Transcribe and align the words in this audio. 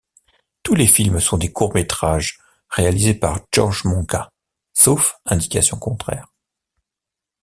Tous 0.63 0.73
les 0.73 0.87
films 0.87 1.19
sont 1.19 1.37
des 1.37 1.51
courts 1.51 1.75
métrages 1.75 2.39
réalisés 2.71 3.13
par 3.13 3.39
Georges 3.53 3.83
Monca, 3.83 4.29
sauf 4.73 5.19
indication 5.27 5.77
contraire. 5.77 6.33